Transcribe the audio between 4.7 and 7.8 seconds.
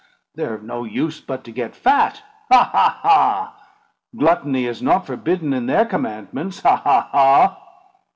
not forbidden in their commandments. Ha! ha! ha!"